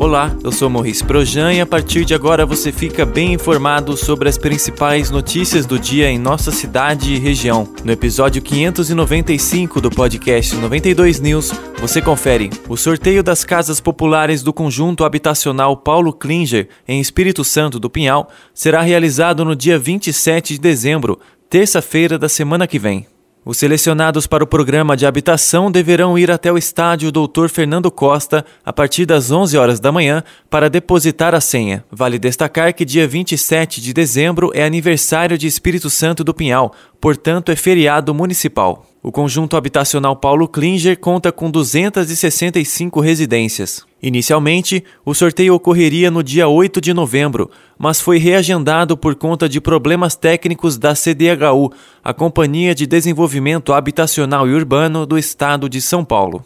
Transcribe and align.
Olá, 0.00 0.34
eu 0.42 0.50
sou 0.50 0.70
Maurice 0.70 1.04
Projan 1.04 1.52
e 1.52 1.60
a 1.60 1.66
partir 1.66 2.06
de 2.06 2.14
agora 2.14 2.46
você 2.46 2.72
fica 2.72 3.04
bem 3.04 3.34
informado 3.34 3.98
sobre 3.98 4.30
as 4.30 4.38
principais 4.38 5.10
notícias 5.10 5.66
do 5.66 5.78
dia 5.78 6.10
em 6.10 6.18
nossa 6.18 6.50
cidade 6.50 7.12
e 7.12 7.18
região. 7.18 7.68
No 7.84 7.92
episódio 7.92 8.40
595 8.40 9.78
do 9.78 9.90
podcast 9.90 10.56
92 10.56 11.20
News, 11.20 11.52
você 11.78 12.00
confere 12.00 12.48
o 12.66 12.78
sorteio 12.78 13.22
das 13.22 13.44
casas 13.44 13.78
populares 13.78 14.42
do 14.42 14.54
conjunto 14.54 15.04
habitacional 15.04 15.76
Paulo 15.76 16.14
Klinger 16.14 16.70
em 16.88 16.98
Espírito 16.98 17.44
Santo 17.44 17.78
do 17.78 17.90
Pinhal 17.90 18.30
será 18.54 18.80
realizado 18.80 19.44
no 19.44 19.54
dia 19.54 19.78
27 19.78 20.54
de 20.54 20.60
dezembro, 20.60 21.20
terça-feira 21.50 22.18
da 22.18 22.26
semana 22.26 22.66
que 22.66 22.78
vem. 22.78 23.06
Os 23.42 23.56
selecionados 23.56 24.26
para 24.26 24.44
o 24.44 24.46
programa 24.46 24.94
de 24.94 25.06
habitação 25.06 25.70
deverão 25.70 26.18
ir 26.18 26.30
até 26.30 26.52
o 26.52 26.58
estádio 26.58 27.10
Dr. 27.10 27.48
Fernando 27.48 27.90
Costa 27.90 28.44
a 28.62 28.70
partir 28.70 29.06
das 29.06 29.30
11 29.30 29.56
horas 29.56 29.80
da 29.80 29.90
manhã 29.90 30.22
para 30.50 30.68
depositar 30.68 31.34
a 31.34 31.40
senha. 31.40 31.82
Vale 31.90 32.18
destacar 32.18 32.74
que 32.74 32.84
dia 32.84 33.08
27 33.08 33.80
de 33.80 33.94
dezembro 33.94 34.50
é 34.54 34.62
aniversário 34.62 35.38
de 35.38 35.46
Espírito 35.46 35.88
Santo 35.88 36.22
do 36.22 36.34
Pinhal, 36.34 36.74
portanto 37.00 37.50
é 37.50 37.56
feriado 37.56 38.12
municipal. 38.12 38.84
O 39.02 39.10
conjunto 39.10 39.56
habitacional 39.56 40.14
Paulo 40.16 40.46
Klinger 40.46 40.98
conta 40.98 41.32
com 41.32 41.50
265 41.50 43.00
residências. 43.00 43.89
Inicialmente, 44.02 44.82
o 45.04 45.14
sorteio 45.14 45.54
ocorreria 45.54 46.10
no 46.10 46.22
dia 46.22 46.48
8 46.48 46.80
de 46.80 46.94
novembro, 46.94 47.50
mas 47.78 48.00
foi 48.00 48.18
reagendado 48.18 48.96
por 48.96 49.14
conta 49.14 49.48
de 49.48 49.60
problemas 49.60 50.16
técnicos 50.16 50.78
da 50.78 50.94
CDHU, 50.94 51.70
a 52.02 52.14
Companhia 52.14 52.74
de 52.74 52.86
Desenvolvimento 52.86 53.72
Habitacional 53.72 54.48
e 54.48 54.54
Urbano 54.54 55.04
do 55.04 55.18
Estado 55.18 55.68
de 55.68 55.82
São 55.82 56.04
Paulo. 56.04 56.40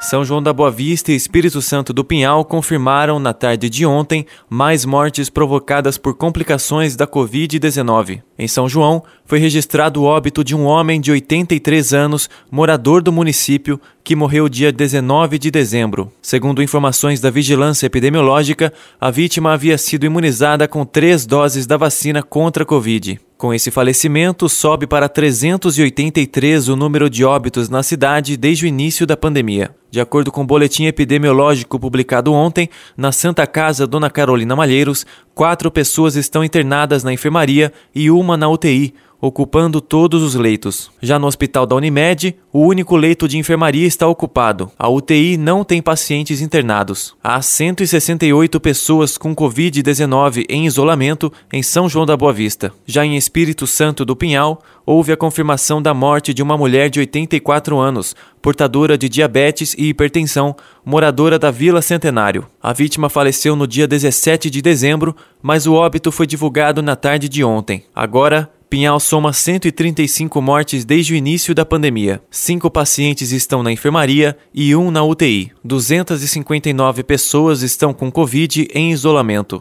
São 0.00 0.24
João 0.24 0.42
da 0.42 0.52
Boa 0.52 0.70
Vista 0.70 1.12
e 1.12 1.14
Espírito 1.14 1.60
Santo 1.60 1.92
do 1.92 2.02
Pinhal 2.02 2.42
confirmaram 2.42 3.18
na 3.18 3.34
tarde 3.34 3.68
de 3.68 3.84
ontem 3.84 4.26
mais 4.48 4.86
mortes 4.86 5.28
provocadas 5.28 5.98
por 5.98 6.14
complicações 6.14 6.96
da 6.96 7.06
Covid-19. 7.06 8.22
Em 8.40 8.48
São 8.48 8.66
João, 8.66 9.02
foi 9.26 9.38
registrado 9.38 10.00
o 10.00 10.04
óbito 10.04 10.42
de 10.42 10.56
um 10.56 10.64
homem 10.64 10.98
de 10.98 11.12
83 11.12 11.92
anos, 11.92 12.30
morador 12.50 13.02
do 13.02 13.12
município, 13.12 13.78
que 14.02 14.16
morreu 14.16 14.48
dia 14.48 14.72
19 14.72 15.38
de 15.38 15.50
dezembro. 15.50 16.10
Segundo 16.22 16.62
informações 16.62 17.20
da 17.20 17.28
Vigilância 17.28 17.84
Epidemiológica, 17.84 18.72
a 18.98 19.10
vítima 19.10 19.52
havia 19.52 19.76
sido 19.76 20.06
imunizada 20.06 20.66
com 20.66 20.86
três 20.86 21.26
doses 21.26 21.66
da 21.66 21.76
vacina 21.76 22.22
contra 22.22 22.62
a 22.62 22.66
Covid. 22.66 23.20
Com 23.40 23.54
esse 23.54 23.70
falecimento, 23.70 24.50
sobe 24.50 24.86
para 24.86 25.08
383 25.08 26.68
o 26.68 26.76
número 26.76 27.08
de 27.08 27.24
óbitos 27.24 27.70
na 27.70 27.82
cidade 27.82 28.36
desde 28.36 28.66
o 28.66 28.68
início 28.68 29.06
da 29.06 29.16
pandemia. 29.16 29.74
De 29.90 29.98
acordo 29.98 30.30
com 30.30 30.42
o 30.42 30.46
boletim 30.46 30.84
epidemiológico 30.84 31.80
publicado 31.80 32.34
ontem, 32.34 32.68
na 32.94 33.10
Santa 33.10 33.46
Casa 33.46 33.86
Dona 33.86 34.10
Carolina 34.10 34.54
Malheiros, 34.54 35.06
quatro 35.34 35.70
pessoas 35.70 36.16
estão 36.16 36.44
internadas 36.44 37.02
na 37.02 37.14
enfermaria 37.14 37.72
e 37.94 38.10
uma 38.10 38.29
na 38.36 38.48
UTI, 38.48 38.94
ocupando 39.20 39.80
todos 39.80 40.22
os 40.22 40.34
leitos. 40.34 40.90
Já 41.00 41.18
no 41.18 41.26
hospital 41.26 41.66
da 41.66 41.76
Unimed, 41.76 42.34
o 42.52 42.60
único 42.60 42.96
leito 42.96 43.28
de 43.28 43.38
enfermaria 43.38 43.86
está 43.86 44.06
ocupado. 44.06 44.70
A 44.78 44.88
UTI 44.88 45.36
não 45.36 45.62
tem 45.62 45.82
pacientes 45.82 46.40
internados. 46.40 47.14
Há 47.22 47.40
168 47.42 48.58
pessoas 48.60 49.18
com 49.18 49.34
Covid-19 49.34 50.46
em 50.48 50.66
isolamento 50.66 51.32
em 51.52 51.62
São 51.62 51.88
João 51.88 52.06
da 52.06 52.16
Boa 52.16 52.32
Vista. 52.32 52.72
Já 52.86 53.04
em 53.04 53.16
Espírito 53.16 53.66
Santo 53.66 54.04
do 54.04 54.16
Pinhal, 54.16 54.62
houve 54.86 55.12
a 55.12 55.16
confirmação 55.16 55.80
da 55.80 55.94
morte 55.94 56.34
de 56.34 56.42
uma 56.42 56.56
mulher 56.56 56.90
de 56.90 56.98
84 56.98 57.78
anos, 57.78 58.16
portadora 58.42 58.98
de 58.98 59.08
diabetes 59.08 59.74
e 59.78 59.88
hipertensão, 59.88 60.56
moradora 60.84 61.38
da 61.38 61.50
Vila 61.50 61.82
Centenário. 61.82 62.46
A 62.62 62.72
vítima 62.72 63.08
faleceu 63.08 63.54
no 63.54 63.66
dia 63.66 63.86
17 63.86 64.50
de 64.50 64.60
dezembro, 64.60 65.14
mas 65.42 65.66
o 65.66 65.74
óbito 65.74 66.10
foi 66.10 66.26
divulgado 66.26 66.82
na 66.82 66.96
tarde 66.96 67.28
de 67.28 67.44
ontem. 67.44 67.84
Agora, 67.94 68.50
Pinhal 68.70 69.00
soma 69.00 69.32
135 69.32 70.40
mortes 70.40 70.84
desde 70.84 71.12
o 71.12 71.16
início 71.16 71.52
da 71.52 71.66
pandemia. 71.66 72.22
Cinco 72.30 72.70
pacientes 72.70 73.32
estão 73.32 73.64
na 73.64 73.72
enfermaria 73.72 74.36
e 74.54 74.76
um 74.76 74.92
na 74.92 75.02
UTI. 75.02 75.50
259 75.64 77.02
pessoas 77.02 77.62
estão 77.62 77.92
com 77.92 78.12
Covid 78.12 78.68
em 78.72 78.92
isolamento. 78.92 79.58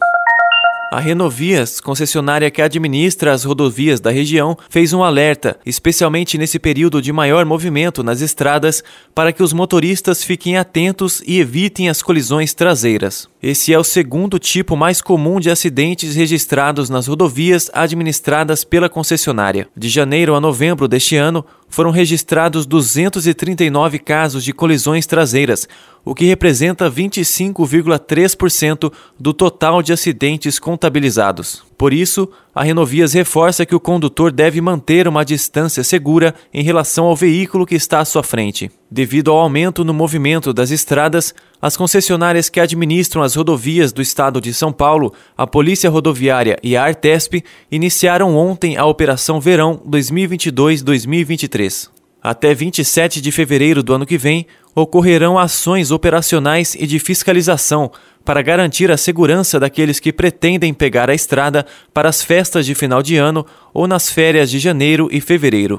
A 0.91 1.00
Renovias, 1.00 1.79
concessionária 1.79 2.50
que 2.50 2.63
administra 2.63 3.31
as 3.31 3.44
rodovias 3.44 4.00
da 4.00 4.09
região, 4.09 4.57
fez 4.72 4.91
um 4.91 5.03
alerta, 5.03 5.59
especialmente 5.63 6.35
nesse 6.35 6.57
período 6.57 7.00
de 7.00 7.13
maior 7.13 7.45
movimento 7.45 8.01
nas 8.01 8.22
estradas, 8.22 8.83
para 9.13 9.31
que 9.31 9.44
os 9.44 9.53
motoristas 9.53 10.23
fiquem 10.23 10.57
atentos 10.57 11.22
e 11.27 11.39
evitem 11.39 11.89
as 11.89 12.01
colisões 12.01 12.55
traseiras. 12.55 13.29
Esse 13.41 13.72
é 13.72 13.77
o 13.77 13.83
segundo 13.83 14.39
tipo 14.39 14.75
mais 14.75 15.00
comum 15.00 15.39
de 15.39 15.51
acidentes 15.51 16.16
registrados 16.16 16.89
nas 16.89 17.06
rodovias 17.06 17.69
administradas 17.71 18.63
pela 18.63 18.89
concessionária. 18.89 19.67
De 19.77 19.89
janeiro 19.89 20.33
a 20.33 20.41
novembro 20.41 20.88
deste 20.88 21.16
ano, 21.16 21.45
foram 21.69 21.91
registrados 21.91 22.66
239 22.66 24.00
casos 24.00 24.44
de 24.44 24.51
colisões 24.51 25.06
traseiras, 25.06 25.67
o 26.09 26.15
que 26.15 26.25
representa 26.25 26.89
25,3% 26.89 28.91
do 29.19 29.31
total 29.31 29.83
de 29.83 29.93
acidentes 29.93 30.57
contabilizados. 30.57 31.61
Por 31.77 31.93
isso, 31.93 32.27
a 32.53 32.63
Renovias 32.63 33.13
reforça 33.13 33.63
que 33.63 33.75
o 33.75 33.79
condutor 33.79 34.31
deve 34.31 34.59
manter 34.59 35.07
uma 35.07 35.23
distância 35.23 35.83
segura 35.83 36.33
em 36.51 36.63
relação 36.63 37.05
ao 37.05 37.15
veículo 37.15 37.63
que 37.63 37.75
está 37.75 37.99
à 37.99 38.05
sua 38.05 38.23
frente. 38.23 38.71
Devido 38.89 39.29
ao 39.29 39.37
aumento 39.37 39.85
no 39.85 39.93
movimento 39.93 40.51
das 40.51 40.71
estradas, 40.71 41.31
as 41.61 41.77
concessionárias 41.77 42.49
que 42.49 42.59
administram 42.59 43.21
as 43.21 43.35
rodovias 43.35 43.93
do 43.93 44.01
estado 44.01 44.41
de 44.41 44.51
São 44.51 44.73
Paulo, 44.73 45.13
a 45.37 45.45
Polícia 45.45 45.91
Rodoviária 45.91 46.57
e 46.63 46.75
a 46.75 46.85
Artesp 46.85 47.43
iniciaram 47.71 48.35
ontem 48.35 48.77
a 48.77 48.85
Operação 48.87 49.39
Verão 49.39 49.79
2022-2023. 49.87 51.99
Até 52.21 52.53
27 52.53 53.21
de 53.21 53.31
fevereiro 53.31 53.81
do 53.81 53.93
ano 53.93 54.05
que 54.05 54.17
vem, 54.17 54.45
ocorrerão 54.81 55.38
ações 55.38 55.91
operacionais 55.91 56.75
e 56.75 56.88
de 56.88 57.00
fiscalização 57.00 57.91
para 58.23 58.41
garantir 58.41 58.91
a 58.91 58.97
segurança 58.97 59.59
daqueles 59.59 60.00
que 60.00 60.13
pretendem 60.13 60.73
pegar 60.73 61.09
a 61.09 61.13
estrada 61.13 61.66
para 61.94 62.09
as 62.09 62.23
festas 62.23 62.66
de 62.66 62.75
final 62.75 63.01
de 63.01 63.18
ano 63.18 63.45
ou 63.73 63.88
nas 63.88 64.09
férias 64.09 64.50
de 64.50 64.59
janeiro 64.59 65.07
e 65.12 65.19
fevereiro. 65.19 65.78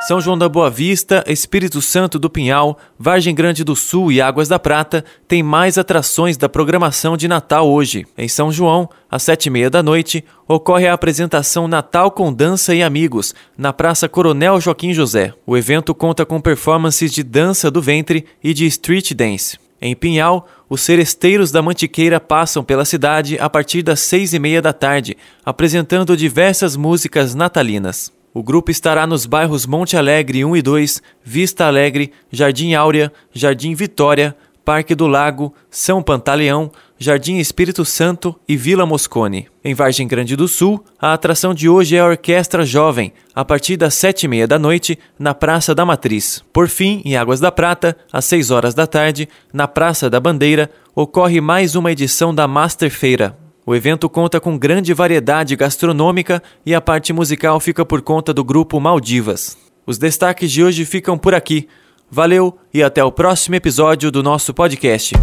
São 0.00 0.20
João 0.20 0.38
da 0.38 0.48
Boa 0.48 0.70
Vista, 0.70 1.24
Espírito 1.26 1.82
Santo 1.82 2.20
do 2.20 2.30
Pinhal, 2.30 2.78
Vargem 2.96 3.34
Grande 3.34 3.64
do 3.64 3.74
Sul 3.74 4.12
e 4.12 4.20
Águas 4.20 4.46
da 4.46 4.56
Prata 4.58 5.04
têm 5.26 5.42
mais 5.42 5.76
atrações 5.76 6.36
da 6.36 6.48
programação 6.48 7.16
de 7.16 7.26
Natal 7.26 7.68
hoje. 7.68 8.06
Em 8.16 8.28
São 8.28 8.52
João, 8.52 8.88
às 9.10 9.24
sete 9.24 9.46
e 9.46 9.50
meia 9.50 9.68
da 9.68 9.82
noite, 9.82 10.24
ocorre 10.46 10.86
a 10.86 10.94
apresentação 10.94 11.66
Natal 11.66 12.12
com 12.12 12.32
Dança 12.32 12.74
e 12.74 12.82
Amigos, 12.82 13.34
na 13.56 13.72
Praça 13.72 14.08
Coronel 14.08 14.60
Joaquim 14.60 14.94
José. 14.94 15.34
O 15.44 15.56
evento 15.56 15.92
conta 15.92 16.24
com 16.24 16.40
performances 16.40 17.12
de 17.12 17.24
dança 17.24 17.68
do 17.68 17.82
ventre 17.82 18.24
e 18.42 18.54
de 18.54 18.66
street 18.66 19.14
dance. 19.14 19.58
Em 19.82 19.96
Pinhal, 19.96 20.46
os 20.68 20.80
seresteiros 20.80 21.50
da 21.50 21.60
Mantiqueira 21.60 22.20
passam 22.20 22.62
pela 22.62 22.84
cidade 22.84 23.36
a 23.38 23.50
partir 23.50 23.82
das 23.82 24.00
seis 24.00 24.32
e 24.32 24.38
meia 24.38 24.62
da 24.62 24.72
tarde, 24.72 25.16
apresentando 25.44 26.16
diversas 26.16 26.76
músicas 26.76 27.34
natalinas. 27.34 28.16
O 28.38 28.42
grupo 28.44 28.70
estará 28.70 29.04
nos 29.04 29.26
bairros 29.26 29.66
Monte 29.66 29.96
Alegre 29.96 30.44
1 30.44 30.56
e 30.58 30.62
2, 30.62 31.02
Vista 31.24 31.66
Alegre, 31.66 32.12
Jardim 32.30 32.72
Áurea, 32.72 33.12
Jardim 33.32 33.74
Vitória, 33.74 34.36
Parque 34.64 34.94
do 34.94 35.08
Lago, 35.08 35.52
São 35.68 36.00
Pantaleão, 36.00 36.70
Jardim 36.96 37.38
Espírito 37.38 37.84
Santo 37.84 38.38
e 38.48 38.56
Vila 38.56 38.86
Moscone. 38.86 39.48
Em 39.64 39.74
Vargem 39.74 40.06
Grande 40.06 40.36
do 40.36 40.46
Sul, 40.46 40.84
a 41.00 41.12
atração 41.14 41.52
de 41.52 41.68
hoje 41.68 41.96
é 41.96 41.98
a 41.98 42.06
Orquestra 42.06 42.64
Jovem, 42.64 43.12
a 43.34 43.44
partir 43.44 43.76
das 43.76 43.94
sete 43.94 44.26
e 44.26 44.28
meia 44.28 44.46
da 44.46 44.56
noite, 44.56 44.96
na 45.18 45.34
Praça 45.34 45.74
da 45.74 45.84
Matriz. 45.84 46.44
Por 46.52 46.68
fim, 46.68 47.02
em 47.04 47.16
Águas 47.16 47.40
da 47.40 47.50
Prata, 47.50 47.96
às 48.12 48.24
seis 48.24 48.52
horas 48.52 48.72
da 48.72 48.86
tarde, 48.86 49.28
na 49.52 49.66
Praça 49.66 50.08
da 50.08 50.20
Bandeira, 50.20 50.70
ocorre 50.94 51.40
mais 51.40 51.74
uma 51.74 51.90
edição 51.90 52.32
da 52.32 52.46
Master 52.46 52.88
Feira, 52.88 53.36
o 53.68 53.76
evento 53.76 54.08
conta 54.08 54.40
com 54.40 54.56
grande 54.56 54.94
variedade 54.94 55.54
gastronômica 55.54 56.42
e 56.64 56.74
a 56.74 56.80
parte 56.80 57.12
musical 57.12 57.60
fica 57.60 57.84
por 57.84 58.00
conta 58.00 58.32
do 58.32 58.42
grupo 58.42 58.80
Maldivas. 58.80 59.58
Os 59.86 59.98
destaques 59.98 60.50
de 60.50 60.64
hoje 60.64 60.86
ficam 60.86 61.18
por 61.18 61.34
aqui. 61.34 61.68
Valeu 62.10 62.56
e 62.72 62.82
até 62.82 63.04
o 63.04 63.12
próximo 63.12 63.56
episódio 63.56 64.10
do 64.10 64.22
nosso 64.22 64.54
podcast. 64.54 65.14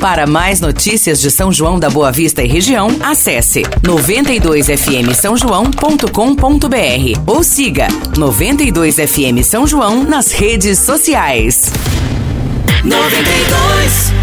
Para 0.00 0.26
mais 0.26 0.58
notícias 0.58 1.20
de 1.20 1.30
São 1.30 1.52
João 1.52 1.78
da 1.78 1.90
Boa 1.90 2.10
Vista 2.10 2.42
e 2.42 2.48
região, 2.48 2.88
acesse 3.02 3.60
92fm 3.82 5.12
São 5.12 5.36
João.com.br 5.36 6.06
ou 7.26 7.44
siga 7.44 7.88
92fm 8.16 9.42
São 9.42 9.66
João 9.66 10.02
nas 10.02 10.32
redes 10.32 10.78
sociais. 10.78 11.70
92 12.82 14.21